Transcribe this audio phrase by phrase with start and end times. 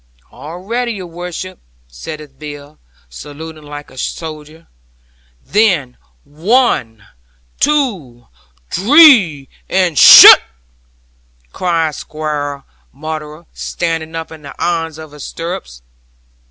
[0.31, 4.65] '"All ready, your worship," saith Bill, saluting like a soldier.
[5.45, 7.05] '"Then, one,
[7.59, 8.25] two,
[8.71, 10.41] dree, and shutt!"
[11.53, 15.83] cries Squire Maunder, standing up in the irons of his stirrups.